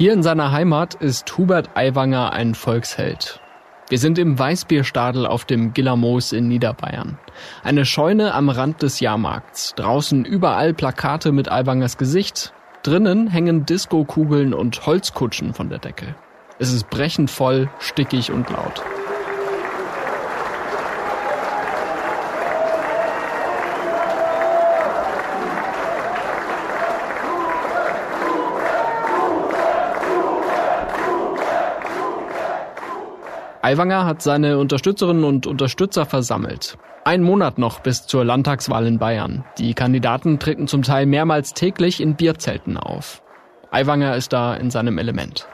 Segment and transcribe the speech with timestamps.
[0.00, 3.38] Hier in seiner Heimat ist Hubert Aiwanger ein Volksheld.
[3.90, 7.18] Wir sind im Weißbierstadel auf dem Gillermoos in Niederbayern.
[7.62, 9.74] Eine Scheune am Rand des Jahrmarkts.
[9.74, 12.54] Draußen überall Plakate mit Aiwangers Gesicht.
[12.82, 16.14] Drinnen hängen Diskokugeln und Holzkutschen von der Decke.
[16.58, 18.82] Es ist brechend voll, stickig und laut.
[33.62, 36.78] Aiwanger hat seine Unterstützerinnen und Unterstützer versammelt.
[37.04, 39.44] Ein Monat noch bis zur Landtagswahl in Bayern.
[39.58, 43.22] Die Kandidaten treten zum Teil mehrmals täglich in Bierzelten auf.
[43.70, 45.46] Aiwanger ist da in seinem Element.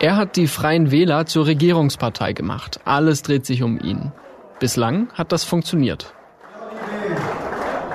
[0.00, 2.80] Er hat die Freien Wähler zur Regierungspartei gemacht.
[2.86, 4.10] Alles dreht sich um ihn.
[4.58, 6.14] Bislang hat das funktioniert.
[6.80, 7.20] Liebe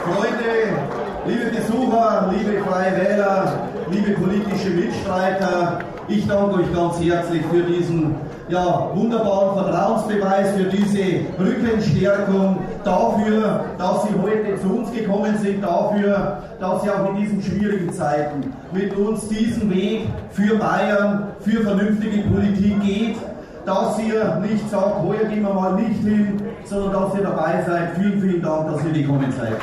[0.06, 0.78] Freunde,
[1.26, 8.16] liebe Besucher, liebe Freie Wähler, liebe politische Mitstreiter, ich danke euch ganz herzlich für diesen
[8.50, 16.38] ja, wunderbaren Vertrauensbeweis, für diese Rückenstärkung, dafür, dass Sie heute zu uns gekommen sind, dafür,
[16.60, 22.24] dass Sie auch in diesen schwierigen Zeiten mit uns diesen Weg für Bayern, für vernünftige
[22.30, 23.18] Politik geht,
[23.66, 27.98] dass ihr nicht sagt, heuer gehen wir mal nicht hin, sondern dass ihr dabei seid.
[27.98, 29.58] Vielen, vielen Dank, dass ihr gekommen seid.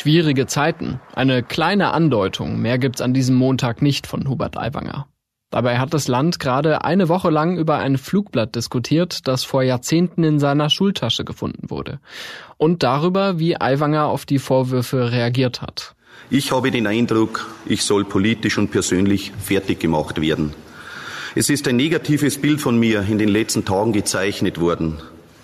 [0.00, 0.98] Schwierige Zeiten.
[1.12, 5.06] Eine kleine Andeutung, mehr gibt's an diesem Montag nicht von Hubert Aiwanger.
[5.50, 10.24] Dabei hat das Land gerade eine Woche lang über ein Flugblatt diskutiert, das vor Jahrzehnten
[10.24, 12.00] in seiner Schultasche gefunden wurde.
[12.56, 15.94] Und darüber, wie Aiwanger auf die Vorwürfe reagiert hat.
[16.30, 20.54] Ich habe den Eindruck, ich soll politisch und persönlich fertig gemacht werden.
[21.34, 24.96] Es ist ein negatives Bild von mir in den letzten Tagen gezeichnet worden.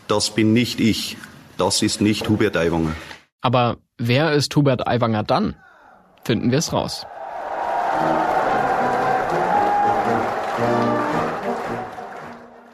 [0.08, 1.19] Das bin nicht ich.
[1.58, 2.97] Das ist nicht Hubert Aiwanger.
[3.42, 5.54] Aber wer ist Hubert Aiwanger dann?
[6.24, 7.06] Finden wir es raus.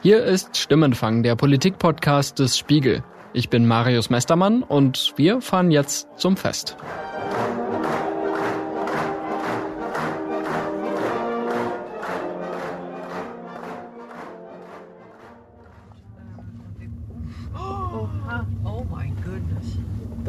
[0.03, 3.05] Hier ist Stimmenfang, der Politikpodcast des Spiegel.
[3.35, 6.77] Ich bin Marius Mestermann und wir fahren jetzt zum Fest.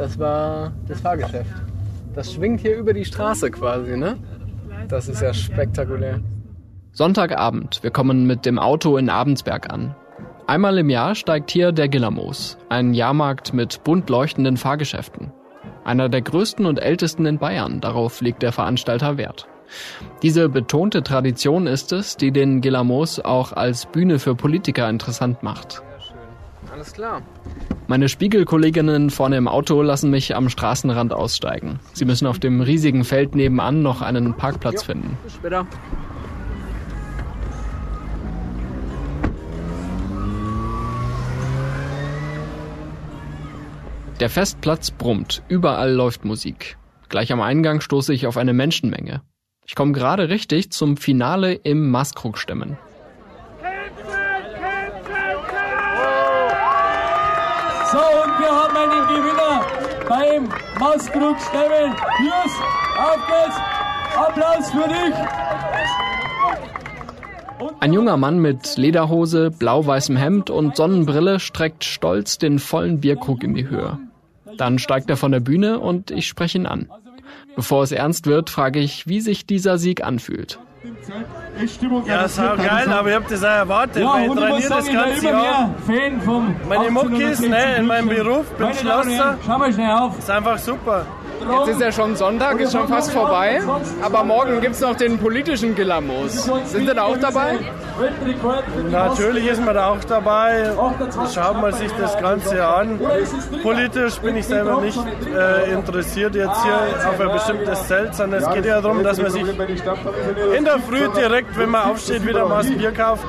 [0.03, 1.49] Das war das Fahrgeschäft.
[2.13, 4.17] Das schwingt hier über die Straße quasi, ne?
[4.89, 6.19] Das ist ja spektakulär.
[6.91, 7.81] Sonntagabend.
[7.83, 9.95] Wir kommen mit dem Auto in Abensberg an.
[10.45, 15.31] Einmal im Jahr steigt hier der Gillermoos, ein Jahrmarkt mit bunt leuchtenden Fahrgeschäften.
[15.85, 19.47] Einer der größten und ältesten in Bayern, darauf legt der Veranstalter Wert.
[20.21, 25.81] Diese betonte Tradition ist es, die den Gillermoos auch als Bühne für Politiker interessant macht.
[26.73, 27.21] Alles klar.
[27.93, 31.79] Meine Spiegelkolleginnen vorne im Auto lassen mich am Straßenrand aussteigen.
[31.93, 35.15] Sie müssen auf dem riesigen Feld nebenan noch einen Parkplatz finden.
[35.23, 35.67] Bis später.
[44.19, 46.79] Der Festplatz brummt, überall läuft Musik.
[47.09, 49.21] Gleich am Eingang stoße ich auf eine Menschenmenge.
[49.67, 52.75] Ich komme gerade richtig zum Finale im Maskrug-Stimmen.
[57.93, 59.63] So, und wir haben einen Gewinner
[60.09, 60.49] beim
[60.79, 61.95] Maskrug-Stimmen.
[62.25, 62.53] Jus,
[62.97, 63.57] auf geht's!
[64.17, 65.13] Applaus für dich!
[67.79, 73.53] Ein junger Mann mit Lederhose, blau-weißem Hemd und Sonnenbrille streckt stolz den vollen Bierkrug in
[73.53, 73.99] die Höhe.
[74.57, 76.89] Dann steigt er von der Bühne und ich spreche ihn an.
[77.55, 80.57] Bevor es ernst wird, frage ich, wie sich dieser Sieg anfühlt.
[82.05, 84.91] Ja, ist auch geil, aber ich hab das auch erwartet, ja, weil ich trainiere das
[84.91, 85.75] ganze Jahr.
[85.85, 89.37] Fan vom Meine Muckis, ne, in meinem Beruf, bin Schlosser.
[89.45, 90.19] Schau mal schnell auf.
[90.19, 91.05] Ist einfach super.
[91.49, 93.61] Jetzt ist ja schon Sonntag, ist schon fast vorbei.
[94.01, 96.45] Aber morgen gibt es noch den politischen Gillermoos.
[96.65, 97.59] Sind Sie da auch dabei?
[98.91, 100.71] Natürlich ist man da auch dabei.
[101.33, 102.99] Schaut man sich das Ganze an.
[103.61, 104.99] Politisch bin ich selber nicht
[105.33, 109.31] äh, interessiert jetzt hier auf ein bestimmtes Zelt, sondern es geht ja darum, dass man
[109.31, 113.25] sich in der Früh direkt, wenn man aufsteht, wieder mal ein Bier kauft.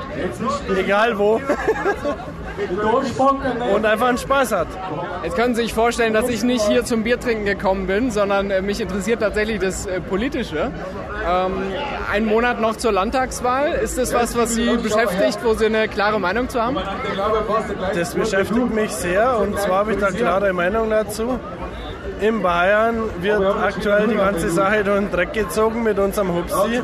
[0.77, 1.41] Egal wo.
[3.73, 4.67] und einfach einen Spaß hat.
[5.23, 8.61] Jetzt können Sie sich vorstellen, dass ich nicht hier zum Biertrinken gekommen bin, sondern äh,
[8.61, 10.71] mich interessiert tatsächlich das äh, Politische.
[11.27, 11.51] Ähm,
[12.11, 13.73] ein Monat noch zur Landtagswahl.
[13.73, 16.77] Ist das was, was Sie beschäftigt, wo Sie eine klare Meinung zu haben?
[17.93, 21.39] Das beschäftigt mich sehr und zwar habe ich da klare Meinung dazu.
[22.21, 26.81] In Bayern wird aktuell die ganze Sache durch den Dreck gezogen mit unserem Hupsi,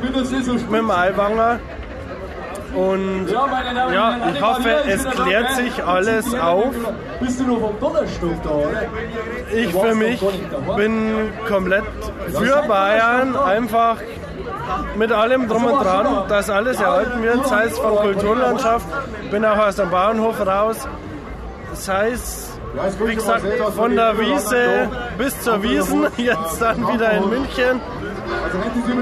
[0.70, 1.60] mit dem Aiwanger.
[2.76, 6.74] Und ja, ich hoffe, es klärt sich alles auf.
[7.20, 9.56] Bist du noch vom Donnerstag da?
[9.56, 10.22] Ich für mich
[10.78, 11.84] bin komplett
[12.34, 13.98] für Bayern, einfach
[14.96, 18.86] mit allem drum und dran, dass alles erhalten wird, sei es von Kulturlandschaft,
[19.30, 20.88] bin auch aus dem Bauernhof raus,
[21.74, 22.52] sei es
[23.06, 23.44] wie gesagt,
[23.76, 27.82] von der Wiese bis zur Wiesen, jetzt dann wieder in München.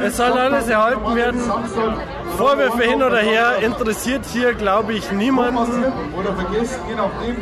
[0.04, 1.42] Es soll alles erhalten werden.
[2.40, 5.84] Vorwürfe hin oder her interessiert hier, glaube ich, niemanden.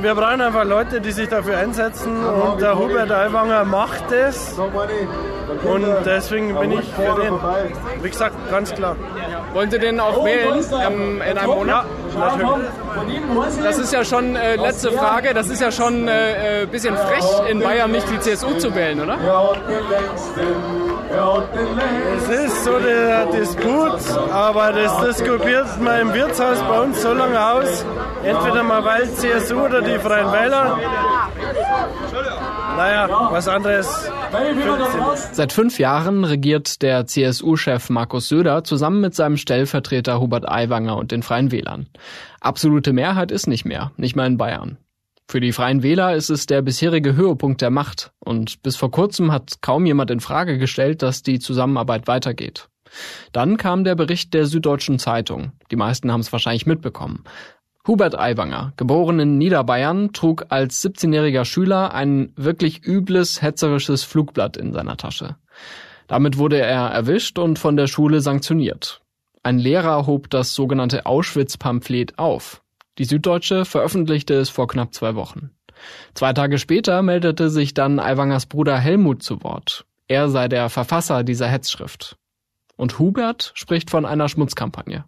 [0.02, 4.58] Wir brauchen einfach Leute, die sich dafür einsetzen und der Hubert Aiwanger macht es.
[5.64, 7.34] Und deswegen bin ich für den.
[8.02, 8.96] Wie gesagt, ganz klar.
[9.54, 11.86] Wollen Sie den auch wählen ähm, in einem Monat?
[12.14, 13.64] Ja, natürlich.
[13.64, 16.98] Das ist ja schon, äh, letzte Frage, das ist ja schon ein äh, äh, bisschen
[16.98, 19.18] frech, in Bayern nicht die CSU zu wählen, oder?
[21.10, 27.40] Es ist so der Disput, aber das diskutiert man im Wirtshaus bei uns so lange
[27.40, 27.86] aus.
[28.24, 30.78] Entweder man wählt CSU oder die Freien Wähler.
[32.76, 34.12] Naja, was anderes.
[35.32, 41.12] Seit fünf Jahren regiert der CSU-Chef Markus Söder zusammen mit seinem Stellvertreter Hubert Aiwanger und
[41.12, 41.88] den Freien Wählern.
[42.42, 44.78] Absolute Mehrheit ist nicht mehr, nicht mal in Bayern.
[45.30, 49.34] Für die Freien Wähler ist es der bisherige Höhepunkt der Macht und bis vor kurzem
[49.34, 52.70] hat kaum jemand in Frage gestellt, dass die Zusammenarbeit weitergeht.
[53.34, 55.52] Dann kam der Bericht der Süddeutschen Zeitung.
[55.70, 57.26] Die meisten haben es wahrscheinlich mitbekommen.
[57.86, 64.72] Hubert Aiwanger, geboren in Niederbayern, trug als 17-jähriger Schüler ein wirklich übles, hetzerisches Flugblatt in
[64.72, 65.36] seiner Tasche.
[66.08, 69.02] Damit wurde er erwischt und von der Schule sanktioniert.
[69.44, 72.62] Ein Lehrer hob das sogenannte Auschwitz-Pamphlet auf.
[72.98, 75.52] Die Süddeutsche veröffentlichte es vor knapp zwei Wochen.
[76.14, 79.86] Zwei Tage später meldete sich dann Aiwangers Bruder Helmut zu Wort.
[80.08, 82.18] Er sei der Verfasser dieser Hetzschrift.
[82.76, 85.06] Und Hubert spricht von einer Schmutzkampagne.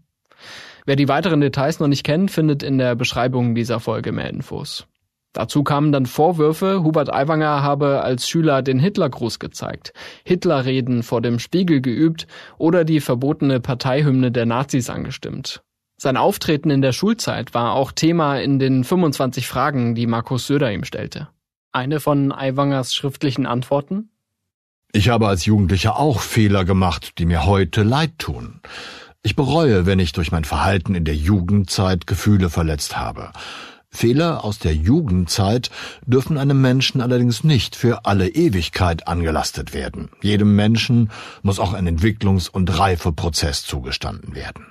[0.85, 4.87] Wer die weiteren Details noch nicht kennt, findet in der Beschreibung dieser Folge mehr Infos.
[5.33, 9.93] Dazu kamen dann Vorwürfe, Hubert Aiwanger habe als Schüler den Hitlergruß gezeigt,
[10.23, 12.25] Hitlerreden vor dem Spiegel geübt
[12.57, 15.61] oder die verbotene Parteihymne der Nazis angestimmt.
[16.01, 20.71] Sein Auftreten in der Schulzeit war auch Thema in den 25 Fragen, die Markus Söder
[20.71, 21.27] ihm stellte.
[21.73, 24.07] Eine von Aiwangers schriftlichen Antworten?
[24.93, 28.61] Ich habe als Jugendlicher auch Fehler gemacht, die mir heute leid tun.
[29.23, 33.33] Ich bereue, wenn ich durch mein Verhalten in der Jugendzeit Gefühle verletzt habe.
[33.89, 35.69] Fehler aus der Jugendzeit
[36.05, 40.11] dürfen einem Menschen allerdings nicht für alle Ewigkeit angelastet werden.
[40.21, 41.11] Jedem Menschen
[41.41, 44.68] muss auch ein Entwicklungs- und Reifeprozess zugestanden werden.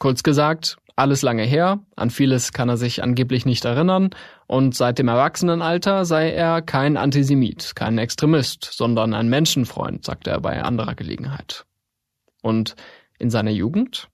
[0.00, 4.10] Kurz gesagt, alles lange her, an vieles kann er sich angeblich nicht erinnern,
[4.46, 10.40] und seit dem Erwachsenenalter sei er kein Antisemit, kein Extremist, sondern ein Menschenfreund, sagte er
[10.40, 11.66] bei anderer Gelegenheit.
[12.42, 12.76] Und
[13.18, 14.08] in seiner Jugend?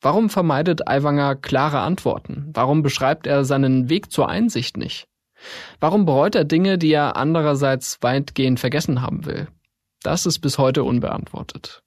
[0.00, 2.50] Warum vermeidet Aiwanger klare Antworten?
[2.52, 5.06] Warum beschreibt er seinen Weg zur Einsicht nicht?
[5.78, 9.46] Warum bereut er Dinge, die er andererseits weitgehend vergessen haben will?
[10.02, 11.84] Das ist bis heute unbeantwortet.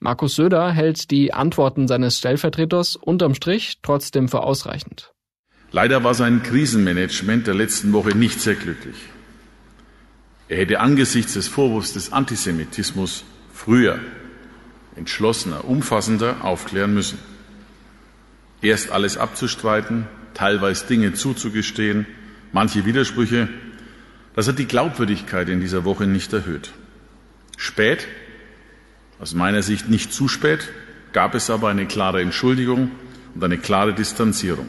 [0.00, 5.12] Markus Söder hält die Antworten seines Stellvertreters unterm Strich trotzdem für ausreichend.
[5.72, 8.96] Leider war sein Krisenmanagement der letzten Woche nicht sehr glücklich.
[10.48, 13.98] Er hätte angesichts des Vorwurfs des Antisemitismus früher,
[14.94, 17.18] entschlossener, umfassender aufklären müssen.
[18.62, 22.06] Erst alles abzustreiten, teilweise Dinge zuzugestehen,
[22.52, 23.48] manche Widersprüche,
[24.36, 26.72] das hat die Glaubwürdigkeit in dieser Woche nicht erhöht.
[27.56, 28.06] Spät,
[29.24, 30.70] aus meiner Sicht nicht zu spät,
[31.14, 32.90] gab es aber eine klare Entschuldigung
[33.34, 34.68] und eine klare Distanzierung.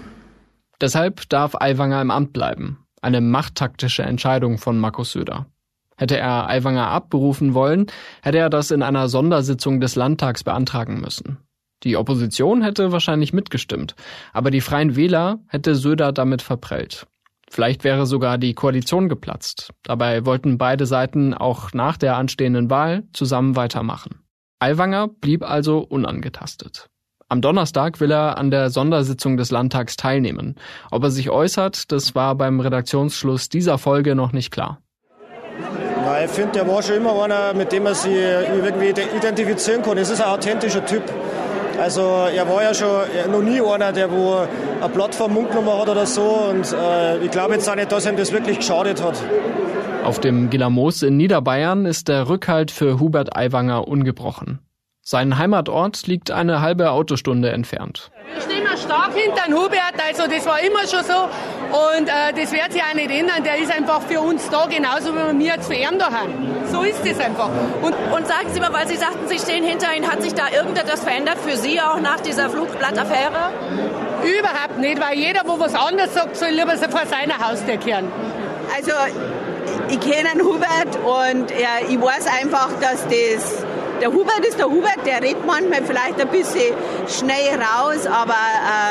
[0.79, 2.77] Deshalb darf Aiwanger im Amt bleiben.
[3.01, 5.47] Eine machttaktische Entscheidung von Markus Söder.
[5.97, 7.88] Hätte er Aiwanger abberufen wollen,
[8.21, 11.38] hätte er das in einer Sondersitzung des Landtags beantragen müssen.
[11.83, 13.93] Die Opposition hätte wahrscheinlich mitgestimmt,
[14.31, 17.07] aber die Freien Wähler hätte Söder damit verprellt.
[17.50, 19.74] Vielleicht wäre sogar die Koalition geplatzt.
[19.83, 24.25] Dabei wollten beide Seiten auch nach der anstehenden Wahl zusammen weitermachen.
[24.59, 26.88] Aiwanger blieb also unangetastet.
[27.27, 30.55] Am Donnerstag will er an der Sondersitzung des Landtags teilnehmen.
[30.91, 34.79] Ob er sich äußert, das war beim Redaktionsschluss dieser Folge noch nicht klar.
[36.05, 39.97] Na, ich finde, der war schon immer einer, mit dem man sich irgendwie identifizieren kann.
[39.97, 41.03] Es ist ein authentischer Typ.
[41.79, 44.45] Also er war ja schon noch nie einer, der wo
[44.79, 46.21] eine Plattform Mund genommen hat oder so.
[46.51, 49.15] Und äh, ich glaube jetzt auch nicht, dass ihm das wirklich geschadet hat.
[50.05, 54.59] Auf dem Gillermoos in Niederbayern ist der Rückhalt für Hubert Aiwanger ungebrochen.
[55.01, 58.12] Sein Heimatort liegt eine halbe Autostunde entfernt.
[58.31, 61.24] Wir stehen mal stark hinter Hubert, also das war immer schon so
[61.97, 63.43] und äh, das wird sich auch nicht ändern.
[63.43, 66.33] Der ist einfach für uns da, genauso wie wir jetzt für ihn da haben.
[66.71, 67.50] So ist es einfach.
[67.81, 70.50] Und, und sagen Sie mal, weil Sie sagten, Sie stehen hinter ihm, hat sich da
[70.55, 73.53] irgendetwas verändert für Sie auch nach dieser Flugblattaffäre?
[74.21, 78.05] Überhaupt nicht, weil jeder, wo was anderes sagt, soll lieber so vor seiner Haustür kehren.
[78.75, 78.91] Also
[79.89, 83.65] ich kenne Hubert und ja, ich weiß einfach, dass das
[84.01, 86.74] der Hubert ist der Hubert, der redet manchmal vielleicht ein bisschen
[87.08, 88.36] schnell raus, aber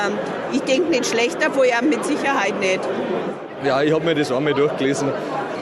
[0.07, 0.15] ähm,
[0.53, 2.81] ich denke nicht schlechter von ihm, mit Sicherheit nicht.
[3.65, 5.11] Ja, ich habe mir das einmal durchgelesen.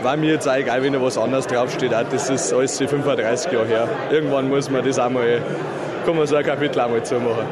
[0.02, 1.94] War mir jetzt auch egal, wenn da was anderes draufsteht.
[1.94, 3.88] Auch das ist alles 35 Jahre her.
[4.10, 5.42] Irgendwann muss man das einmal,
[6.04, 7.46] kann man so ein Kapitel einmal zumachen.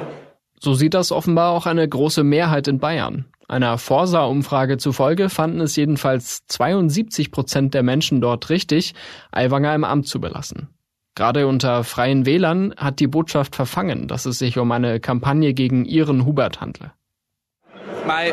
[0.58, 3.26] So sieht das offenbar auch eine große Mehrheit in Bayern.
[3.50, 8.94] Einer Forsa-Umfrage zufolge fanden es jedenfalls 72 Prozent der Menschen dort richtig,
[9.32, 10.68] Aiwanger im Amt zu belassen.
[11.16, 15.84] Gerade unter freien Wählern hat die Botschaft verfangen, dass es sich um eine Kampagne gegen
[15.84, 16.92] ihren Hubert handle.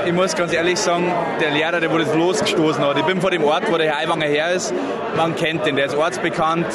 [0.06, 3.00] Ich muss ganz ehrlich sagen, der Lehrer, der wurde losgestoßen hat.
[3.00, 4.72] Ich bin vor dem Ort, wo der Herr Aiwanger her ist.
[5.16, 6.68] Man kennt den, der ist ortsbekannt.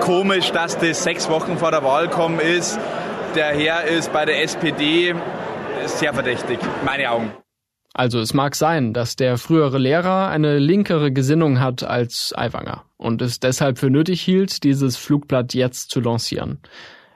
[0.00, 2.78] Komisch, dass das sechs Wochen vor der Wahl gekommen ist.
[3.34, 5.14] Der Herr ist bei der SPD
[5.86, 7.32] sehr verdächtig, meine Augen.
[7.96, 13.22] Also es mag sein, dass der frühere Lehrer eine linkere Gesinnung hat als Aiwanger und
[13.22, 16.58] es deshalb für nötig hielt, dieses Flugblatt jetzt zu lancieren.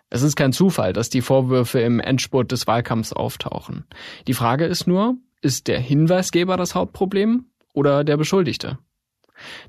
[0.08, 3.86] Es ist kein Zufall, dass die Vorwürfe im Endspurt des Wahlkampfs auftauchen.
[4.28, 8.78] Die Frage ist nur, ist der Hinweisgeber das Hauptproblem oder der Beschuldigte?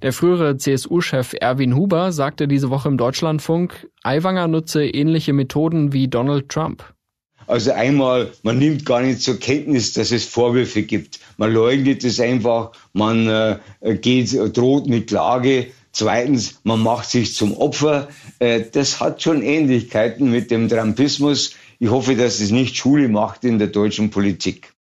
[0.04, 6.08] Der frühere CSU-Chef Erwin Huber sagte diese Woche im Deutschlandfunk, Aiwanger nutze ähnliche Methoden wie
[6.08, 6.84] Donald Trump.
[7.50, 11.20] Also einmal, man nimmt gar nicht zur Kenntnis, dass es Vorwürfe gibt.
[11.38, 15.66] Man leugnet es einfach, man äh, geht, droht mit Klage.
[15.92, 18.10] Zweitens, man macht sich zum Opfer.
[18.38, 21.56] Äh, das hat schon Ähnlichkeiten mit dem Trumpismus.
[21.80, 24.74] Ich hoffe, dass es nicht Schule macht in der deutschen Politik.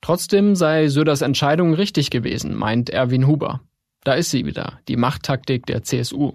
[0.00, 3.60] Trotzdem sei Söders Entscheidung richtig gewesen, meint Erwin Huber.
[4.04, 6.32] Da ist sie wieder, die Machttaktik der CSU.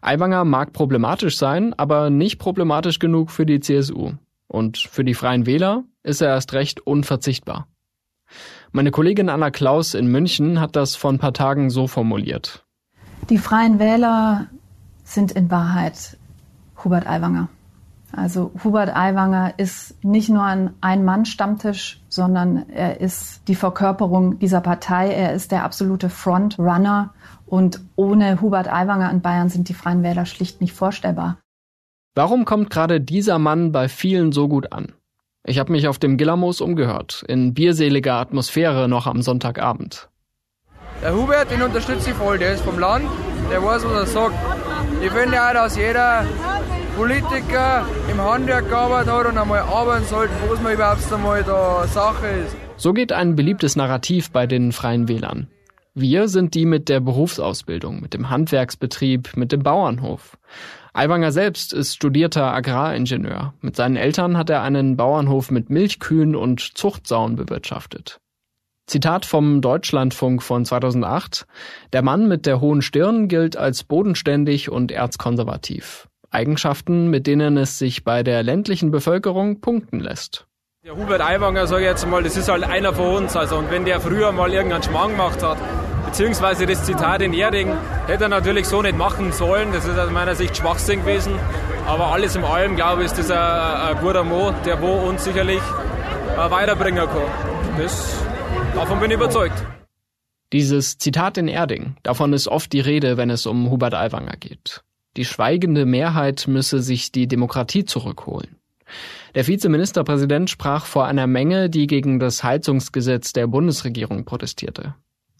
[0.00, 4.12] Aiwanger mag problematisch sein, aber nicht problematisch genug für die CSU.
[4.48, 7.66] Und für die Freien Wähler ist er erst recht unverzichtbar.
[8.72, 12.64] Meine Kollegin Anna Klaus in München hat das vor ein paar Tagen so formuliert.
[13.30, 14.48] Die Freien Wähler
[15.04, 16.18] sind in Wahrheit
[16.82, 17.48] Hubert Aiwanger.
[18.12, 25.10] Also Hubert Aiwanger ist nicht nur ein Ein-Mann-Stammtisch, sondern er ist die Verkörperung dieser Partei.
[25.10, 27.12] Er ist der absolute Frontrunner.
[27.46, 31.38] Und ohne Hubert Aiwanger in Bayern sind die Freien Wähler schlicht nicht vorstellbar.
[32.16, 34.92] Warum kommt gerade dieser Mann bei vielen so gut an?
[35.44, 40.08] Ich habe mich auf dem Gillermoos umgehört, in bierseliger Atmosphäre noch am Sonntagabend.
[41.02, 43.06] Der Hubert, den unterstütze ich voll, der ist vom Land,
[43.50, 44.34] der weiß, was er sagt.
[45.02, 46.24] Ich finde auch, dass jeder
[46.96, 51.84] Politiker im Handwerk gearbeitet hat und einmal arbeiten sollte, wo es mal überhaupt einmal da
[51.88, 52.56] Sache ist.
[52.76, 55.48] So geht ein beliebtes Narrativ bei den Freien Wählern.
[55.94, 60.38] Wir sind die mit der Berufsausbildung, mit dem Handwerksbetrieb, mit dem Bauernhof.
[60.96, 63.52] Aiwanger selbst ist studierter Agraringenieur.
[63.60, 68.20] Mit seinen Eltern hat er einen Bauernhof mit Milchkühen und Zuchtsauen bewirtschaftet.
[68.86, 71.46] Zitat vom Deutschlandfunk von 2008.
[71.92, 76.06] Der Mann mit der hohen Stirn gilt als bodenständig und erzkonservativ.
[76.30, 80.46] Eigenschaften, mit denen es sich bei der ländlichen Bevölkerung punkten lässt.
[80.84, 83.34] Der Hubert Aiwanger, sage ich jetzt mal, das ist halt einer von uns.
[83.34, 85.58] Also, und wenn der früher mal irgendeinen Schmarrn gemacht hat,
[86.14, 89.72] beziehungsweise das Zitat in Erding hätte er natürlich so nicht machen sollen.
[89.72, 91.32] Das ist aus meiner Sicht Schwachsinn gewesen.
[91.88, 95.24] Aber alles in allem, glaube ich, ist das ein, ein guter Mo, der wo uns
[95.24, 97.78] sicherlich äh, weiterbringen kann.
[97.78, 98.16] Das,
[98.76, 99.66] davon bin ich überzeugt.
[100.52, 104.84] Dieses Zitat in Erding, davon ist oft die Rede, wenn es um Hubert Aiwanger geht.
[105.16, 108.54] Die schweigende Mehrheit müsse sich die Demokratie zurückholen.
[109.34, 114.94] Der Vizeministerpräsident sprach vor einer Menge, die gegen das Heizungsgesetz der Bundesregierung protestierte.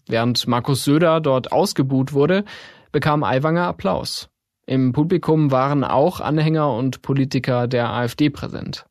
[0.07, 2.45] Während Markus Söder dort ausgebuht wurde,
[2.91, 4.29] bekam Aiwanger Applaus.
[4.67, 8.85] Im Publikum waren auch Anhänger und Politiker der AfD präsent.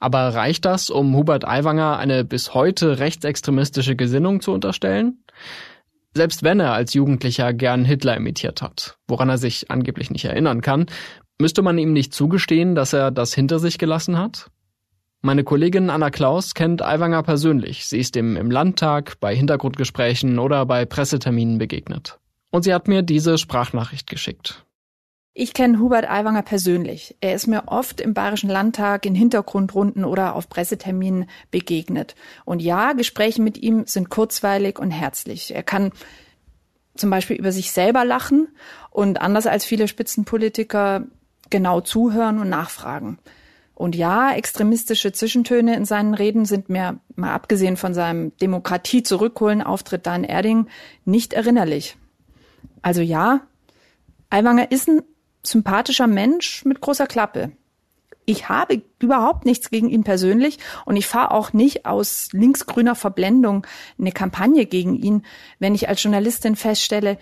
[0.00, 5.22] Aber reicht das, um Hubert Aiwanger eine bis heute rechtsextremistische Gesinnung zu unterstellen?
[6.14, 10.60] Selbst wenn er als Jugendlicher gern Hitler imitiert hat, woran er sich angeblich nicht erinnern
[10.60, 10.86] kann,
[11.38, 14.50] müsste man ihm nicht zugestehen, dass er das hinter sich gelassen hat?
[15.22, 17.86] Meine Kollegin Anna Klaus kennt Aiwanger persönlich.
[17.86, 22.18] Sie ist ihm im Landtag, bei Hintergrundgesprächen oder bei Presseterminen begegnet.
[22.50, 24.64] Und sie hat mir diese Sprachnachricht geschickt.
[25.34, 27.16] Ich kenne Hubert Aiwanger persönlich.
[27.20, 32.14] Er ist mir oft im Bayerischen Landtag in Hintergrundrunden oder auf Presseterminen begegnet.
[32.46, 35.54] Und ja, Gespräche mit ihm sind kurzweilig und herzlich.
[35.54, 35.92] Er kann
[36.96, 38.48] zum Beispiel über sich selber lachen
[38.90, 41.04] und anders als viele Spitzenpolitiker
[41.50, 43.18] genau zuhören und nachfragen.
[43.80, 49.62] Und ja, extremistische Zwischentöne in seinen Reden sind mir, mal abgesehen von seinem Demokratie zurückholen
[49.62, 50.66] Auftritt da in Erding,
[51.06, 51.96] nicht erinnerlich.
[52.82, 53.40] Also ja,
[54.28, 55.00] Aiwanger ist ein
[55.42, 57.52] sympathischer Mensch mit großer Klappe.
[58.26, 63.66] Ich habe überhaupt nichts gegen ihn persönlich und ich fahre auch nicht aus linksgrüner Verblendung
[63.98, 65.24] eine Kampagne gegen ihn,
[65.58, 67.16] wenn ich als Journalistin feststelle,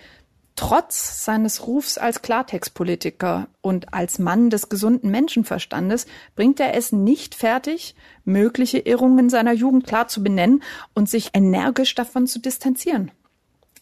[0.59, 7.33] trotz seines Rufs als Klartextpolitiker und als Mann des gesunden Menschenverstandes bringt er es nicht
[7.33, 10.61] fertig, mögliche Irrungen seiner Jugend klar zu benennen
[10.93, 13.09] und sich energisch davon zu distanzieren.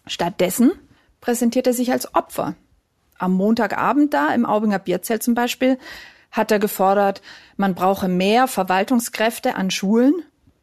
[0.06, 0.72] Stattdessen
[1.20, 2.54] präsentiert er sich als Opfer.
[3.18, 5.80] Am Montagabend da im Aubinger Bierzelt zum Beispiel
[6.30, 7.24] hat er gefordert,
[7.56, 10.14] man brauche mehr Verwaltungskräfte an Schulen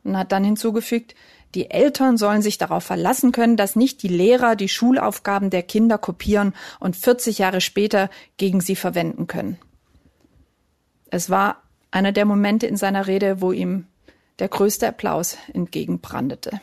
[0.04, 1.16] und hat dann hinzugefügt,
[1.54, 5.99] die Eltern sollen sich darauf verlassen können, dass nicht die Lehrer die Schulaufgaben der Kinder
[5.99, 9.58] kopieren und 40 Jahre später gegen sie verwenden können.
[11.11, 13.87] Es war einer der Momente in seiner Rede, wo ihm
[14.40, 16.61] der größte Applaus entgegenbrandete.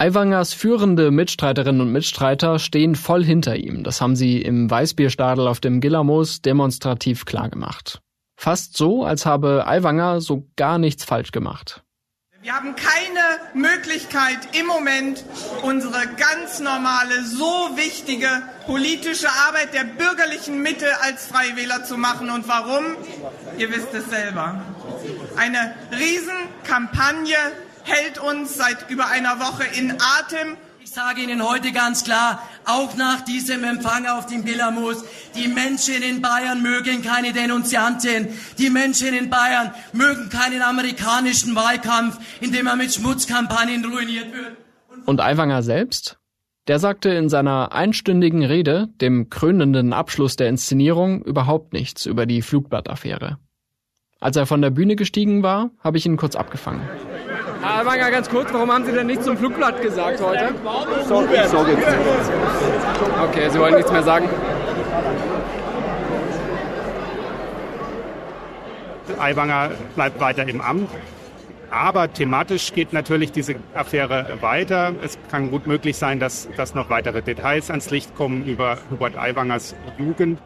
[0.00, 3.82] Aiwangers führende Mitstreiterinnen und Mitstreiter stehen voll hinter ihm.
[3.82, 8.00] Das haben sie im Weißbierstadel auf dem Gillermoos demonstrativ klargemacht.
[8.36, 11.82] Fast so, als habe Aiwanger so gar nichts falsch gemacht.
[12.40, 15.24] Wir haben keine Möglichkeit im Moment,
[15.62, 18.28] unsere ganz normale, so wichtige
[18.64, 22.30] politische Arbeit der bürgerlichen Mitte als Freiwähler zu machen.
[22.30, 22.84] Und warum?
[23.56, 24.64] Ihr wisst es selber.
[25.36, 27.36] Eine Riesenkampagne
[27.82, 30.56] hält uns seit über einer Woche in Atem.
[30.88, 35.04] Ich sage Ihnen heute ganz klar, auch nach diesem Empfang auf dem Gillermoos,
[35.36, 38.28] die Menschen in Bayern mögen keine Denunziantin.
[38.56, 44.56] Die Menschen in Bayern mögen keinen amerikanischen Wahlkampf, in dem man mit Schmutzkampagnen ruiniert wird.
[45.04, 46.18] Und Aiwanger selbst?
[46.68, 52.40] Der sagte in seiner einstündigen Rede, dem krönenden Abschluss der Inszenierung, überhaupt nichts über die
[52.40, 53.36] Flugblattaffäre.
[54.20, 56.80] Als er von der Bühne gestiegen war, habe ich ihn kurz abgefangen.
[57.60, 60.54] Herr Alwanger, ganz kurz, warum haben Sie denn nichts zum Flugblatt gesagt heute?
[61.06, 61.86] So, ich sage jetzt
[63.22, 64.28] Okay, Sie wollen nichts mehr sagen?
[69.18, 70.88] Aiwanger bleibt weiter im Amt.
[71.70, 74.94] Aber thematisch geht natürlich diese Affäre weiter.
[75.02, 79.18] Es kann gut möglich sein, dass, dass noch weitere Details ans Licht kommen über Hubert
[79.18, 80.38] Aiwangers Jugend.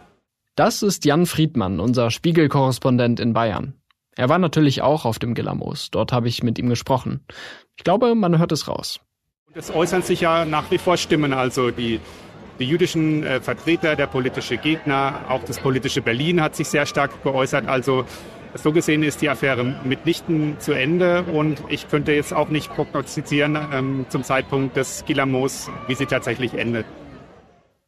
[0.56, 3.74] Das ist Jan Friedmann, unser Spiegelkorrespondent in Bayern.
[4.16, 5.90] Er war natürlich auch auf dem Gillermoos.
[5.90, 7.24] Dort habe ich mit ihm gesprochen.
[7.76, 9.00] Ich glaube, man hört es raus.
[9.54, 12.00] Es äußern sich ja nach wie vor Stimmen, also die,
[12.58, 17.22] die jüdischen äh, Vertreter, der politische Gegner, auch das politische Berlin hat sich sehr stark
[17.22, 17.68] geäußert.
[17.68, 18.04] Also
[18.54, 23.58] so gesehen ist die Affäre mitnichten zu Ende und ich könnte jetzt auch nicht prognostizieren
[23.72, 26.86] ähm, zum Zeitpunkt des Gillermoos, wie sie tatsächlich endet.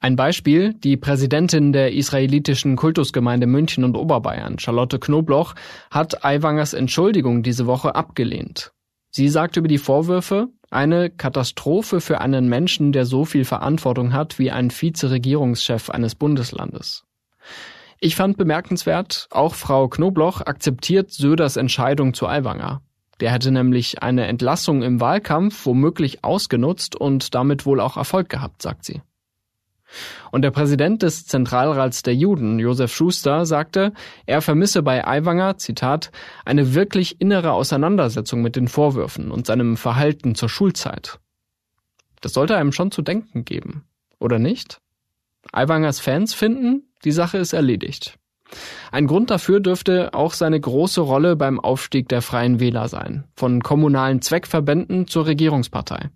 [0.04, 5.54] Ein Beispiel, die Präsidentin der israelitischen Kultusgemeinde München und Oberbayern, Charlotte Knobloch,
[5.90, 8.72] hat Aiwangers Entschuldigung diese Woche abgelehnt.
[9.08, 14.38] Sie sagt über die Vorwürfe, eine Katastrophe für einen Menschen, der so viel Verantwortung hat
[14.38, 17.04] wie ein Vizeregierungschef eines Bundeslandes.
[17.98, 22.82] Ich fand bemerkenswert, auch Frau Knobloch akzeptiert Söders Entscheidung zu Aiwanger.
[23.20, 28.60] Der hätte nämlich eine Entlassung im Wahlkampf womöglich ausgenutzt und damit wohl auch Erfolg gehabt,
[28.60, 29.00] sagt sie.
[30.30, 33.92] Und der Präsident des Zentralrats der Juden, Josef Schuster, sagte,
[34.26, 36.10] er vermisse bei Aiwanger, Zitat,
[36.44, 41.18] eine wirklich innere Auseinandersetzung mit den Vorwürfen und seinem Verhalten zur Schulzeit.
[42.20, 43.84] Das sollte einem schon zu denken geben,
[44.18, 44.80] oder nicht?
[45.52, 48.18] Aiwangers Fans finden, die Sache ist erledigt.
[48.92, 53.62] Ein Grund dafür dürfte auch seine große Rolle beim Aufstieg der Freien Wähler sein, von
[53.62, 56.10] kommunalen Zweckverbänden zur Regierungspartei.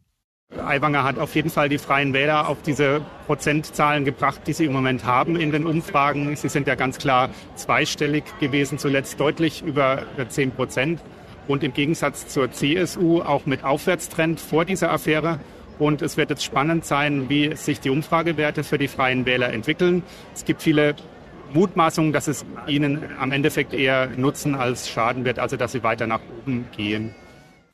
[0.69, 4.73] Aiwanger hat auf jeden Fall die Freien Wähler auf diese Prozentzahlen gebracht, die sie im
[4.73, 6.35] Moment haben in den Umfragen.
[6.37, 11.01] Sie sind ja ganz klar zweistellig gewesen, zuletzt deutlich über 10 Prozent.
[11.49, 15.41] Und im Gegensatz zur CSU auch mit Aufwärtstrend vor dieser Affäre.
[15.79, 20.03] Und es wird jetzt spannend sein, wie sich die Umfragewerte für die Freien Wähler entwickeln.
[20.35, 20.97] Es gibt viele
[21.55, 26.07] Mutmaßungen, dass es ihnen am Endeffekt eher Nutzen als Schaden wird, also dass sie weiter
[26.07, 27.15] nach oben gehen.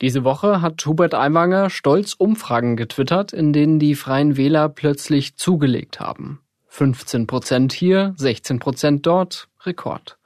[0.05, 5.99] Diese Woche hat Hubert Aiwanger stolz Umfragen getwittert, in denen die Freien Wähler plötzlich zugelegt
[5.99, 6.41] haben.
[6.67, 10.19] 15 Prozent hier, 16 Prozent dort, Rekord.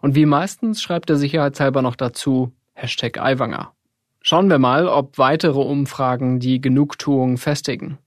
[0.00, 3.72] Und wie meistens schreibt er sicherheitshalber noch dazu Hashtag Aiwanger.
[4.20, 7.98] Schauen wir mal, ob weitere Umfragen die Genugtuung festigen.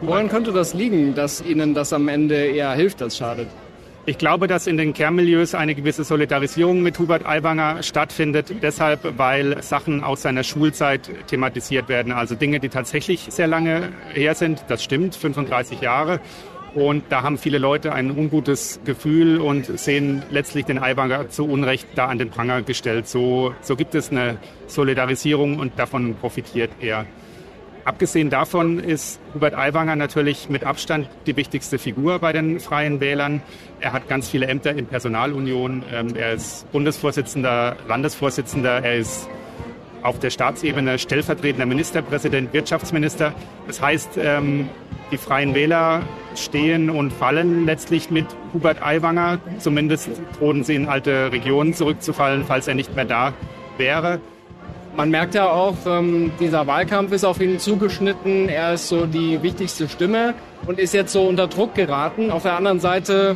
[0.00, 3.48] Woran könnte das liegen, dass Ihnen das am Ende eher hilft als schadet?
[4.06, 9.62] Ich glaube, dass in den Kernmilieus eine gewisse Solidarisierung mit Hubert Aiwanger stattfindet, deshalb, weil
[9.62, 12.10] Sachen aus seiner Schulzeit thematisiert werden.
[12.10, 16.20] Also Dinge, die tatsächlich sehr lange her sind, das stimmt, 35 Jahre.
[16.74, 21.86] Und da haben viele Leute ein ungutes Gefühl und sehen letztlich den Aiwanger zu Unrecht
[21.94, 23.06] da an den Pranger gestellt.
[23.06, 27.04] So, so gibt es eine Solidarisierung und davon profitiert er.
[27.84, 33.42] Abgesehen davon ist Hubert Aiwanger natürlich mit Abstand die wichtigste Figur bei den Freien Wählern.
[33.80, 35.82] Er hat ganz viele Ämter in Personalunion.
[35.92, 38.84] Ähm, er ist Bundesvorsitzender, Landesvorsitzender.
[38.84, 39.28] Er ist
[40.02, 43.34] auf der Staatsebene stellvertretender Ministerpräsident, Wirtschaftsminister.
[43.66, 44.68] Das heißt, ähm,
[45.10, 46.02] die Freien Wähler
[46.36, 49.38] stehen und fallen letztlich mit Hubert Aiwanger.
[49.58, 53.32] Zumindest drohen sie in alte Regionen zurückzufallen, falls er nicht mehr da
[53.76, 54.20] wäre.
[55.00, 58.50] Man merkt ja auch, ähm, dieser Wahlkampf ist auf ihn zugeschnitten.
[58.50, 60.34] Er ist so die wichtigste Stimme
[60.66, 62.30] und ist jetzt so unter Druck geraten.
[62.30, 63.34] Auf der anderen Seite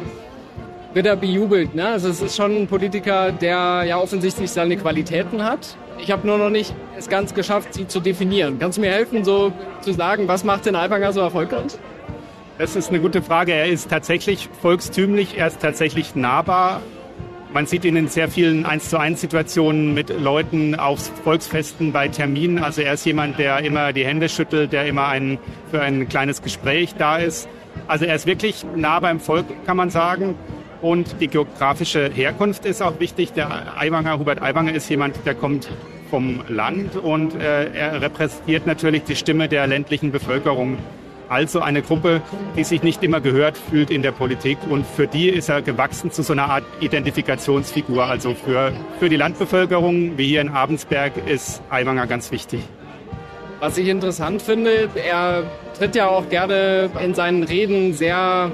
[0.92, 1.74] wird er bejubelt.
[1.74, 1.88] Ne?
[1.88, 5.78] Also es ist schon ein Politiker, der ja offensichtlich seine Qualitäten hat.
[5.98, 8.58] Ich habe nur noch nicht es ganz geschafft, sie zu definieren.
[8.58, 9.50] Kannst du mir helfen, so
[9.80, 11.78] zu sagen, was macht den Alpanger so erfolgreich?
[12.58, 13.54] Das ist eine gute Frage.
[13.54, 16.82] Er ist tatsächlich volkstümlich, er ist tatsächlich nahbar,
[17.54, 22.08] man sieht ihn in sehr vielen 1 zu 1 Situationen mit Leuten auf Volksfesten bei
[22.08, 22.58] Terminen.
[22.58, 25.38] Also er ist jemand, der immer die Hände schüttelt, der immer ein,
[25.70, 27.48] für ein kleines Gespräch da ist.
[27.86, 30.34] Also er ist wirklich nah beim Volk, kann man sagen.
[30.82, 33.32] Und die geografische Herkunft ist auch wichtig.
[33.34, 35.70] Der Aiwanger, Hubert Aiwanger ist jemand, der kommt
[36.10, 40.78] vom Land und äh, er repräsentiert natürlich die Stimme der ländlichen Bevölkerung
[41.34, 42.22] also eine Gruppe,
[42.56, 44.56] die sich nicht immer gehört fühlt in der Politik.
[44.70, 48.04] Und für die ist er gewachsen zu so einer Art Identifikationsfigur.
[48.04, 52.60] Also für, für die Landbevölkerung, wie hier in Abensberg, ist Aiwanger ganz wichtig.
[53.58, 55.42] Was ich interessant finde, er
[55.76, 58.52] tritt ja auch gerne in seinen Reden sehr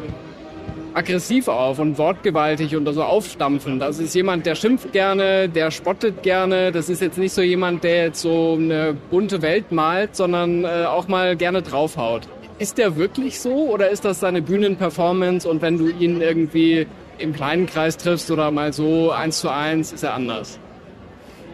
[0.95, 3.83] aggressiv auf und wortgewaltig und so aufstampfend.
[3.83, 6.73] Das ist jemand, der schimpft gerne, der spottet gerne.
[6.73, 10.85] Das ist jetzt nicht so jemand, der jetzt so eine bunte Welt malt, sondern äh,
[10.87, 12.29] auch mal gerne draufhaut.
[12.61, 17.33] Ist der wirklich so oder ist das seine Bühnenperformance und wenn du ihn irgendwie im
[17.33, 20.59] kleinen Kreis triffst oder mal so eins zu eins, ist er anders?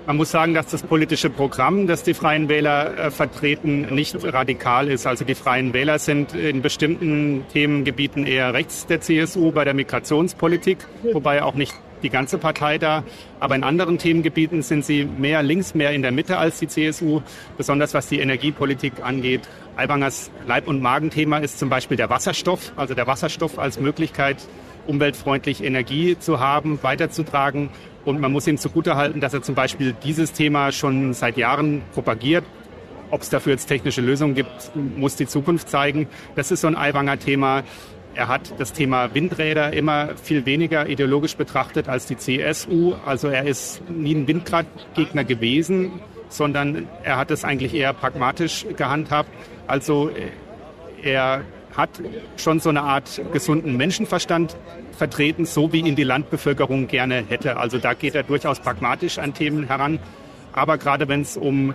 [0.09, 4.89] Man muss sagen, dass das politische Programm, das die Freien Wähler äh, vertreten, nicht radikal
[4.89, 5.07] ist.
[5.07, 10.79] Also die Freien Wähler sind in bestimmten Themengebieten eher rechts der CSU bei der Migrationspolitik,
[11.13, 13.05] wobei auch nicht die ganze Partei da.
[13.41, 17.23] Aber in anderen Themengebieten sind sie mehr links, mehr in der Mitte als die CSU,
[17.57, 19.43] besonders was die Energiepolitik angeht.
[19.77, 24.37] Albangers Leib- und Magenthema ist zum Beispiel der Wasserstoff, also der Wasserstoff als Möglichkeit,
[24.87, 27.71] umweltfreundlich Energie zu haben, weiterzutragen.
[28.05, 32.45] Und man muss ihm zugutehalten, dass er zum Beispiel dieses Thema schon seit Jahren propagiert.
[33.11, 36.09] Ob es dafür jetzt technische Lösungen gibt, muss die Zukunft zeigen.
[36.35, 37.63] Das ist so ein Aiwanger Thema.
[38.17, 42.95] Er hat das Thema Windräder immer viel weniger ideologisch betrachtet als die CSU.
[43.05, 46.01] Also er ist nie ein Windgradgegner gewesen,
[46.31, 49.29] sondern er hat es eigentlich eher pragmatisch gehandhabt.
[49.67, 51.43] Also äh, er
[51.77, 51.91] hat
[52.39, 54.57] schon so eine Art gesunden Menschenverstand
[54.97, 57.59] vertreten, so wie ihn die Landbevölkerung gerne hätte.
[57.59, 59.99] Also da geht er durchaus pragmatisch an Themen heran.
[60.55, 61.75] Aber gerade wenn es um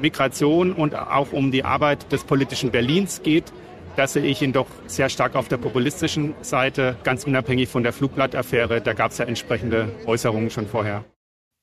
[0.00, 3.52] Migration und auch um die Arbeit des politischen Berlins geht,
[3.96, 7.92] da sehe ich ihn doch sehr stark auf der populistischen Seite, ganz unabhängig von der
[7.92, 8.80] Flugblattaffäre.
[8.80, 11.04] Da gab es ja entsprechende Äußerungen schon vorher.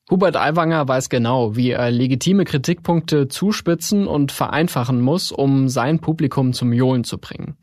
[0.10, 6.52] Hubert Aiwanger weiß genau, wie er legitime Kritikpunkte zuspitzen und vereinfachen muss, um sein Publikum
[6.52, 7.58] zum Johlen zu bringen.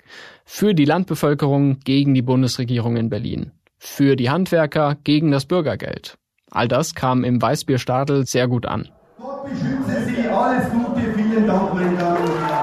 [0.44, 3.52] Für die Landbevölkerung gegen die Bundesregierung in Berlin.
[3.76, 6.16] Für die Handwerker gegen das Bürgergeld.
[6.50, 8.88] All das kam im Weißbierstadel sehr gut an.
[9.18, 12.57] Gott beschütze Sie, alles Gute, vielen Dank, meine Damen und Herren.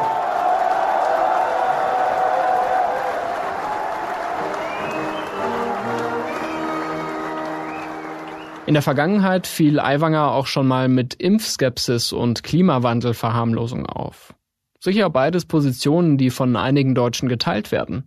[8.67, 14.33] In der Vergangenheit fiel Aiwanger auch schon mal mit Impfskepsis und Klimawandelverharmlosung auf.
[14.79, 18.05] Sicher beides Positionen, die von einigen Deutschen geteilt werden,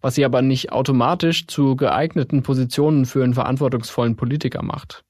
[0.00, 5.04] was sie aber nicht automatisch zu geeigneten Positionen für einen verantwortungsvollen Politiker macht.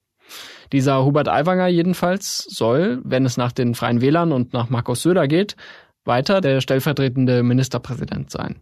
[0.73, 5.27] Dieser Hubert Aiwanger jedenfalls soll, wenn es nach den Freien Wählern und nach Markus Söder
[5.27, 5.57] geht,
[6.05, 8.61] weiter der stellvertretende Ministerpräsident sein.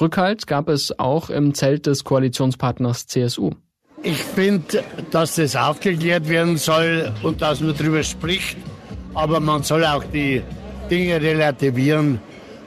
[0.00, 3.52] Rückhalt gab es auch im Zelt des Koalitionspartners CSU.
[4.06, 8.58] Ich finde, dass das aufgeklärt werden soll und dass man darüber spricht.
[9.14, 10.42] Aber man soll auch die
[10.90, 12.20] Dinge relativieren.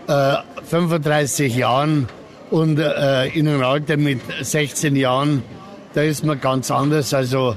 [0.08, 2.08] Äh, 35 Jahren
[2.50, 5.44] und äh, in einem Alter mit 16 Jahren,
[5.94, 7.14] da ist man ganz anders.
[7.14, 7.56] Also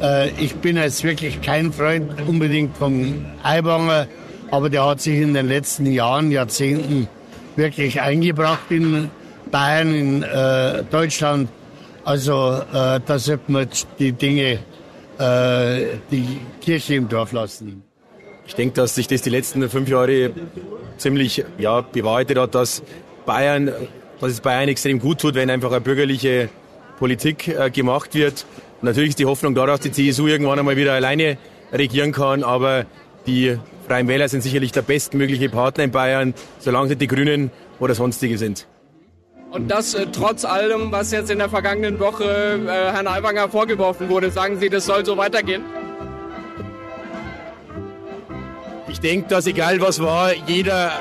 [0.00, 4.08] äh, ich bin jetzt wirklich kein Freund unbedingt vom Eibanger,
[4.50, 7.08] aber der hat sich in den letzten Jahren, Jahrzehnten
[7.54, 9.10] wirklich eingebracht in
[9.52, 11.48] Bayern, in äh, Deutschland
[12.04, 14.58] also äh, da sollte man die Dinge,
[15.18, 17.82] äh, die Kirche im Dorf lassen.
[18.46, 20.32] Ich denke, dass sich das die letzten fünf Jahre
[20.98, 22.82] ziemlich ja, bewahrheitet hat, dass
[23.24, 23.70] Bayern
[24.22, 26.48] dass es Bayern extrem gut tut, wenn einfach eine bürgerliche
[26.98, 28.46] Politik äh, gemacht wird.
[28.80, 31.38] Natürlich ist die Hoffnung da, dass die CSU irgendwann einmal wieder alleine
[31.72, 32.86] regieren kann, aber
[33.26, 37.96] die Freien Wähler sind sicherlich der bestmögliche Partner in Bayern, solange es die Grünen oder
[37.96, 38.68] sonstige sind.
[39.52, 44.08] Und das äh, trotz allem, was jetzt in der vergangenen Woche äh, Herrn Aiwanger vorgeworfen
[44.08, 44.30] wurde.
[44.30, 45.62] Sagen Sie, das soll so weitergehen?
[48.88, 50.92] Ich denke, dass egal was war, jeder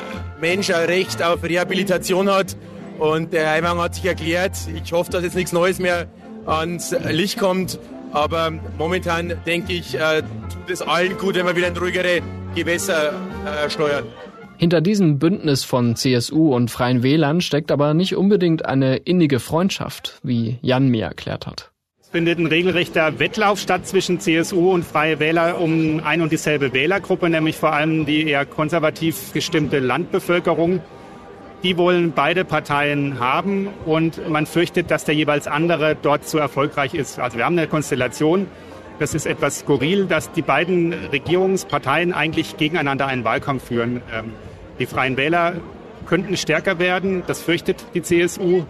[0.41, 2.57] Mensch ein Recht auf Rehabilitation hat.
[2.99, 4.57] Und der Aiwanger hat sich erklärt.
[4.83, 6.07] Ich hoffe, dass jetzt nichts Neues mehr
[6.45, 7.79] ans Licht kommt.
[8.11, 12.21] Aber momentan denke ich, äh, tut es allen gut, wenn wir wieder in ruhigere
[12.53, 13.13] Gewässer
[13.45, 14.03] äh, steuern.
[14.61, 20.19] Hinter diesem Bündnis von CSU und Freien Wählern steckt aber nicht unbedingt eine innige Freundschaft,
[20.21, 21.71] wie Jan mir erklärt hat.
[21.99, 26.73] Es findet ein regelrechter Wettlauf statt zwischen CSU und Freie Wähler um ein und dieselbe
[26.73, 30.79] Wählergruppe, nämlich vor allem die eher konservativ gestimmte Landbevölkerung.
[31.63, 36.93] Die wollen beide Parteien haben und man fürchtet, dass der jeweils andere dort zu erfolgreich
[36.93, 37.17] ist.
[37.17, 38.45] Also wir haben eine Konstellation,
[38.99, 44.03] das ist etwas skurril, dass die beiden Regierungsparteien eigentlich gegeneinander einen Wahlkampf führen.
[44.81, 45.57] Die Freien Wähler
[46.07, 48.63] könnten stärker werden, das fürchtet die CSU.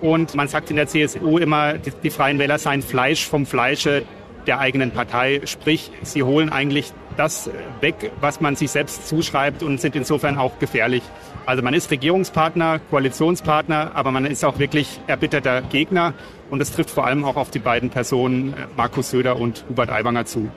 [0.00, 4.04] Und man sagt in der CSU immer, die, die Freien Wähler seien Fleisch vom Fleische
[4.46, 5.42] der eigenen Partei.
[5.44, 7.50] Sprich, sie holen eigentlich das
[7.82, 11.02] weg, was man sich selbst zuschreibt und sind insofern auch gefährlich.
[11.44, 16.14] Also man ist Regierungspartner, Koalitionspartner, aber man ist auch wirklich erbitterter Gegner.
[16.48, 19.90] Und es trifft vor allem auch auf die beiden Personen, äh, Markus Söder und Hubert
[19.90, 20.48] Aiwanger, zu.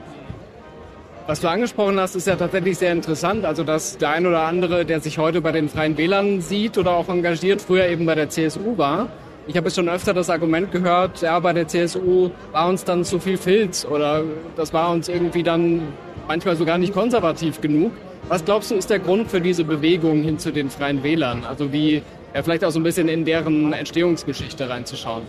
[1.26, 3.44] Was du angesprochen hast, ist ja tatsächlich sehr interessant.
[3.44, 6.92] Also, dass der ein oder andere, der sich heute bei den Freien Wählern sieht oder
[6.92, 9.08] auch engagiert, früher eben bei der CSU war.
[9.46, 13.18] Ich habe schon öfter das Argument gehört, ja, bei der CSU war uns dann zu
[13.18, 14.22] viel Filz oder
[14.56, 15.82] das war uns irgendwie dann
[16.28, 17.92] manchmal sogar nicht konservativ genug.
[18.28, 21.44] Was glaubst du, ist der Grund für diese Bewegung hin zu den Freien Wählern?
[21.44, 22.02] Also wie
[22.34, 25.22] ja, vielleicht auch so ein bisschen in deren Entstehungsgeschichte reinzuschauen.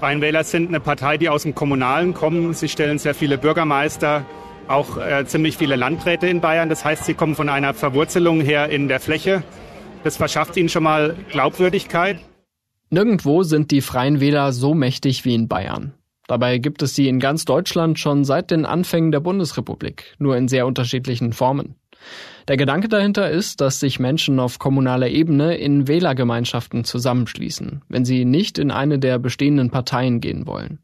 [0.00, 2.52] Freien Wähler sind eine Partei, die aus dem Kommunalen kommen.
[2.52, 4.24] Sie stellen sehr viele Bürgermeister,
[4.68, 6.68] auch äh, ziemlich viele Landräte in Bayern.
[6.68, 9.42] Das heißt, sie kommen von einer Verwurzelung her in der Fläche.
[10.02, 12.18] Das verschafft ihnen schon mal Glaubwürdigkeit.
[12.90, 15.94] Nirgendwo sind die Freien Wähler so mächtig wie in Bayern.
[16.26, 20.48] Dabei gibt es sie in ganz Deutschland schon seit den Anfängen der Bundesrepublik, nur in
[20.48, 21.76] sehr unterschiedlichen Formen.
[22.48, 28.24] Der Gedanke dahinter ist, dass sich Menschen auf kommunaler Ebene in Wählergemeinschaften zusammenschließen, wenn sie
[28.24, 30.78] nicht in eine der bestehenden Parteien gehen wollen.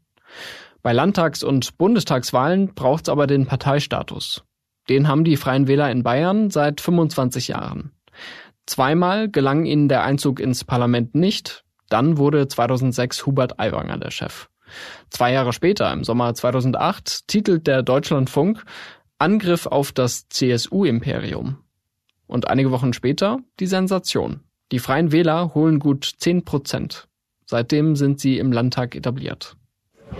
[0.83, 4.43] Bei Landtags- und Bundestagswahlen braucht es aber den Parteistatus.
[4.89, 7.91] Den haben die Freien Wähler in Bayern seit 25 Jahren.
[8.65, 14.49] Zweimal gelang ihnen der Einzug ins Parlament nicht, dann wurde 2006 Hubert Aiwanger der Chef.
[15.09, 18.63] Zwei Jahre später, im Sommer 2008, titelt der Deutschlandfunk
[19.19, 21.57] Angriff auf das CSU-Imperium.
[22.27, 24.39] Und einige Wochen später die Sensation.
[24.71, 27.07] Die Freien Wähler holen gut 10 Prozent.
[27.45, 29.57] Seitdem sind sie im Landtag etabliert.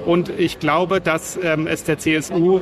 [0.05, 2.61] Und ich glaube, dass ähm, es der CSU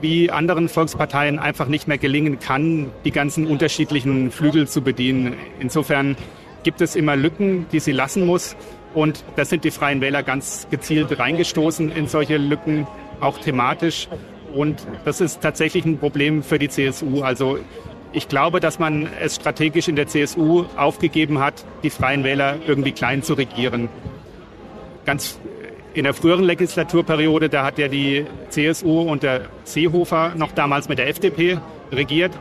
[0.00, 5.34] wie anderen Volksparteien einfach nicht mehr gelingen kann, die ganzen unterschiedlichen Flügel zu bedienen.
[5.60, 6.16] Insofern
[6.62, 8.56] gibt es immer Lücken, die sie lassen muss.
[8.92, 12.86] Und da sind die Freien Wähler ganz gezielt reingestoßen in solche Lücken,
[13.20, 14.08] auch thematisch.
[14.54, 17.22] Und das ist tatsächlich ein Problem für die CSU.
[17.22, 17.58] Also
[18.12, 22.92] ich glaube, dass man es strategisch in der CSU aufgegeben hat, die Freien Wähler irgendwie
[22.92, 23.88] klein zu regieren.
[25.04, 25.40] Ganz
[25.94, 30.98] in der früheren Legislaturperiode, da hat ja die CSU und der Seehofer noch damals mit
[30.98, 31.58] der FDP
[31.92, 32.32] regiert.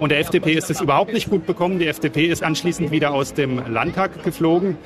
[0.00, 1.78] Und der FDP ist es überhaupt nicht gut bekommen.
[1.78, 4.78] Die FDP ist anschließend wieder aus dem Landtag geflogen.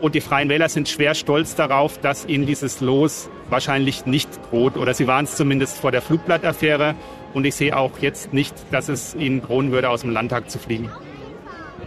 [0.00, 4.76] Und die Freien Wähler sind schwer stolz darauf, dass ihnen dieses Los wahrscheinlich nicht droht.
[4.76, 6.94] Oder sie waren es zumindest vor der Flugblattaffäre.
[7.32, 10.58] Und ich sehe auch jetzt nicht, dass es ihnen drohen würde, aus dem Landtag zu
[10.58, 10.90] fliegen.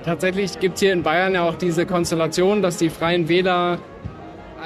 [0.03, 3.77] Tatsächlich gibt es hier in Bayern ja auch diese Konstellation, dass die Freien Wähler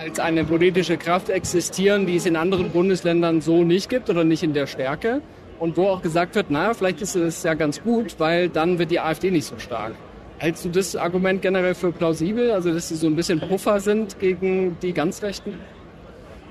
[0.03, 4.43] als eine politische Kraft existieren, die es in anderen Bundesländern so nicht gibt oder nicht
[4.43, 5.21] in der Stärke.
[5.59, 8.91] Und wo auch gesagt wird, naja, vielleicht ist es ja ganz gut, weil dann wird
[8.91, 9.93] die AfD nicht so stark.
[10.39, 14.19] Hältst du das Argument generell für plausibel, also dass sie so ein bisschen Puffer sind
[14.19, 15.53] gegen die ganz Rechten?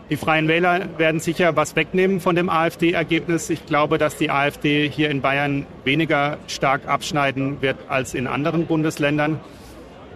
[0.09, 3.51] Die Freien Wähler werden sicher was wegnehmen von dem AfD-Ergebnis.
[3.51, 8.67] Ich glaube, dass die AfD hier in Bayern weniger stark abschneiden wird als in anderen
[8.67, 9.41] Bundesländern.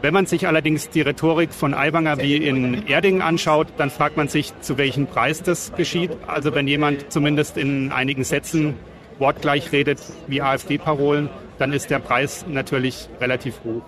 [0.07, 4.29] Wenn man sich allerdings die Rhetorik von Aiwanger wie in Erding anschaut, dann fragt man
[4.29, 6.13] sich, zu welchem Preis das geschieht.
[6.29, 8.75] Also wenn jemand zumindest in einigen Sätzen
[9.19, 13.83] wortgleich redet wie AfD-Parolen, dann ist der Preis natürlich relativ hoch.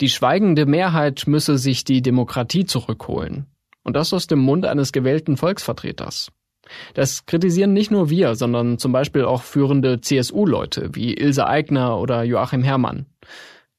[0.00, 3.46] Die schweigende Mehrheit müsse sich die Demokratie zurückholen.
[3.84, 6.32] Und das aus dem Mund eines gewählten Volksvertreters.
[6.94, 12.24] Das kritisieren nicht nur wir, sondern zum Beispiel auch führende CSU-Leute wie Ilse Aigner oder
[12.24, 13.06] Joachim Herrmann.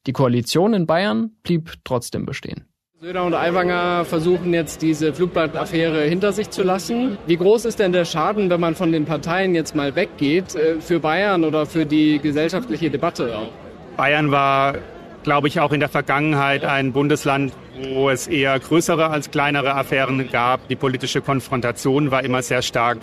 [0.06, 2.66] Die Koalition in Bayern blieb trotzdem bestehen.
[3.00, 7.18] Söder und Aiwanger versuchen jetzt diese Flugblattaffäre hinter sich zu lassen.
[7.26, 10.80] Wie groß ist denn der Schaden, wenn man von den Parteien jetzt mal weggeht, äh,
[10.80, 13.34] für Bayern oder für die gesellschaftliche Debatte?
[13.96, 14.76] Bayern war,
[15.22, 17.52] glaube ich, auch in der Vergangenheit ein Bundesland,
[17.94, 20.68] wo es eher größere als kleinere Affären gab.
[20.68, 22.98] Die politische Konfrontation war immer sehr stark.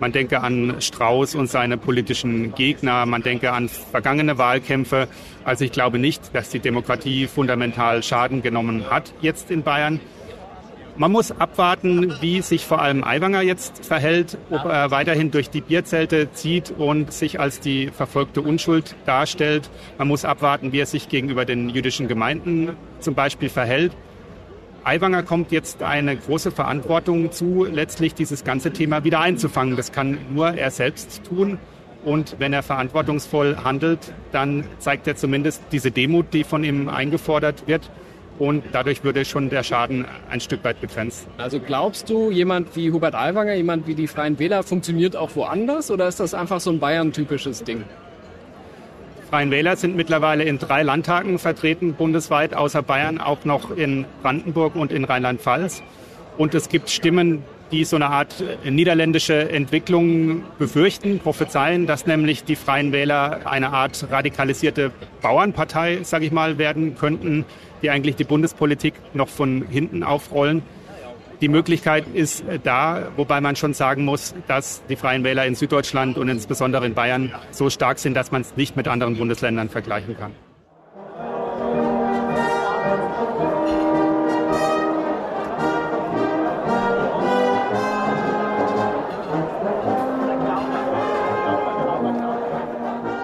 [0.00, 3.04] Man denke an Strauß und seine politischen Gegner.
[3.06, 5.08] Man denke an vergangene Wahlkämpfe.
[5.44, 10.00] Also ich glaube nicht, dass die Demokratie fundamental Schaden genommen hat jetzt in Bayern.
[10.96, 15.60] Man muss abwarten, wie sich vor allem Aiwanger jetzt verhält, ob er weiterhin durch die
[15.60, 19.70] Bierzelte zieht und sich als die verfolgte Unschuld darstellt.
[19.96, 23.92] Man muss abwarten, wie er sich gegenüber den jüdischen Gemeinden zum Beispiel verhält.
[24.88, 29.76] Aiwanger kommt jetzt eine große Verantwortung zu, letztlich dieses ganze Thema wieder einzufangen.
[29.76, 31.58] Das kann nur er selbst tun.
[32.06, 33.98] Und wenn er verantwortungsvoll handelt,
[34.32, 37.90] dann zeigt er zumindest diese Demut, die von ihm eingefordert wird.
[38.38, 41.26] Und dadurch würde schon der Schaden ein Stück weit begrenzt.
[41.36, 45.90] Also glaubst du, jemand wie Hubert Aiwanger, jemand wie die Freien Wähler funktioniert auch woanders
[45.90, 47.84] oder ist das einfach so ein Bayern-typisches Ding?
[49.28, 54.74] Freien Wähler sind mittlerweile in drei Landtagen vertreten, bundesweit, außer Bayern, auch noch in Brandenburg
[54.74, 55.82] und in Rheinland-Pfalz.
[56.38, 62.56] Und es gibt Stimmen, die so eine Art niederländische Entwicklung befürchten, prophezeien, dass nämlich die
[62.56, 67.44] Freien Wähler eine Art radikalisierte Bauernpartei, sage ich mal, werden könnten,
[67.82, 70.62] die eigentlich die Bundespolitik noch von hinten aufrollen.
[71.40, 76.18] Die Möglichkeit ist da, wobei man schon sagen muss, dass die Freien Wähler in Süddeutschland
[76.18, 80.16] und insbesondere in Bayern so stark sind, dass man es nicht mit anderen Bundesländern vergleichen
[80.16, 80.32] kann.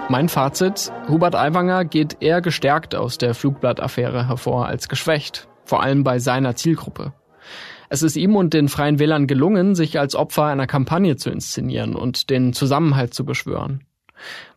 [0.08, 6.04] Mein Fazit, Hubert Aiwanger geht eher gestärkt aus der Flugblattaffäre hervor als geschwächt, vor allem
[6.04, 7.12] bei seiner Zielgruppe.
[7.94, 11.94] Es ist ihm und den Freien Wählern gelungen, sich als Opfer einer Kampagne zu inszenieren
[11.94, 13.84] und den Zusammenhalt zu beschwören.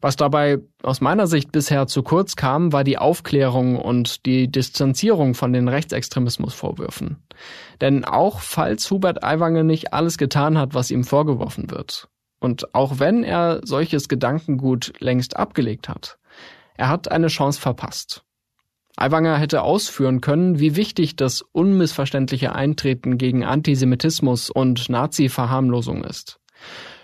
[0.02, 5.36] Was dabei aus meiner Sicht bisher zu kurz kam, war die Aufklärung und die Distanzierung
[5.36, 7.18] von den Rechtsextremismusvorwürfen.
[7.80, 12.98] Denn auch falls Hubert Aiwanger nicht alles getan hat, was ihm vorgeworfen wird, und auch
[12.98, 16.18] wenn er solches Gedankengut längst abgelegt hat,
[16.76, 18.24] er hat eine Chance verpasst.
[18.98, 26.40] Aiwanger hätte ausführen können, wie wichtig das unmissverständliche Eintreten gegen Antisemitismus und Nazi-Verharmlosung ist.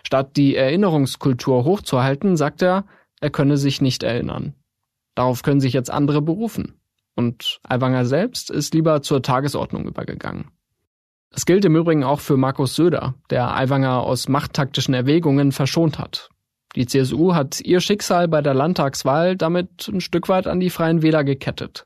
[0.04, 2.86] Statt die Erinnerungskultur hochzuhalten, sagt er,
[3.22, 4.56] er könne sich nicht erinnern.
[5.16, 6.80] Darauf können sich jetzt andere berufen.
[7.16, 10.50] Und Aiwanger selbst ist lieber zur Tagesordnung übergegangen.
[11.30, 16.30] Es gilt im Übrigen auch für Markus Söder, der Aiwanger aus machttaktischen Erwägungen verschont hat.
[16.76, 21.02] Die CSU hat ihr Schicksal bei der Landtagswahl damit ein Stück weit an die Freien
[21.02, 21.86] Wähler gekettet.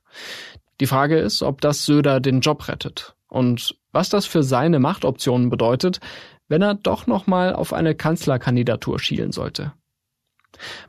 [0.80, 5.50] Die Frage ist, ob das Söder den Job rettet und was das für seine Machtoptionen
[5.50, 6.00] bedeutet,
[6.47, 9.73] wenn er doch noch mal auf eine Kanzlerkandidatur schielen sollte.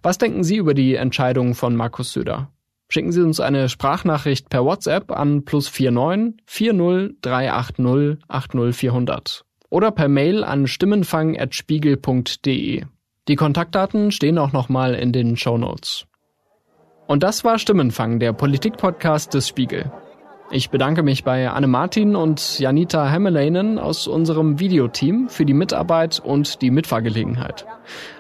[0.03, 2.51] Was denken Sie über die Entscheidung von Markus Söder?
[2.91, 10.09] Schicken Sie uns eine Sprachnachricht per WhatsApp an plus 49 40 380 80400 oder per
[10.09, 12.85] Mail an stimmenfang.spiegel.de.
[13.29, 16.07] Die Kontaktdaten stehen auch nochmal in den Show Notes.
[17.07, 19.93] Und das war Stimmenfang, der Politikpodcast des Spiegel.
[20.51, 26.21] Ich bedanke mich bei Anne Martin und Janita Hemmelainen aus unserem Videoteam für die Mitarbeit
[26.21, 27.67] und die Mitfahrgelegenheit.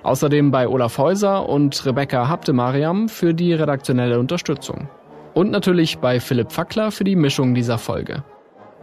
[0.03, 4.90] Außerdem bei Olaf Häuser und Rebecca Habtemariam für die redaktionelle Unterstützung.
[5.33, 8.25] Und natürlich bei Philipp Fackler für die Mischung dieser Folge.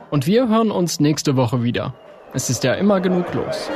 [0.09, 1.93] Und wir hören uns nächste Woche wieder.
[2.33, 3.69] Es ist ja immer genug los.